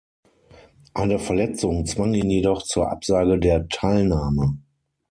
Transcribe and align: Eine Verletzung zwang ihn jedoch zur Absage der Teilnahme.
Eine 0.95 1.19
Verletzung 1.19 1.85
zwang 1.85 2.15
ihn 2.15 2.31
jedoch 2.31 2.63
zur 2.63 2.89
Absage 2.89 3.37
der 3.37 3.67
Teilnahme. 3.69 4.57